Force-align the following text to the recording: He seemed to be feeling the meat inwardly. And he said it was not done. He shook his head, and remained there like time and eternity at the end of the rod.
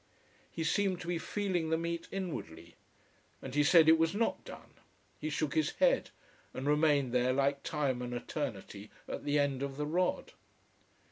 He 0.49 0.63
seemed 0.63 0.99
to 1.01 1.07
be 1.07 1.19
feeling 1.19 1.69
the 1.69 1.77
meat 1.77 2.07
inwardly. 2.09 2.73
And 3.39 3.53
he 3.53 3.63
said 3.63 3.87
it 3.87 3.99
was 3.99 4.15
not 4.15 4.43
done. 4.43 4.71
He 5.19 5.29
shook 5.29 5.53
his 5.53 5.73
head, 5.73 6.09
and 6.55 6.65
remained 6.65 7.11
there 7.11 7.33
like 7.33 7.61
time 7.61 8.01
and 8.01 8.11
eternity 8.11 8.89
at 9.07 9.25
the 9.25 9.37
end 9.37 9.61
of 9.61 9.77
the 9.77 9.85
rod. 9.85 10.31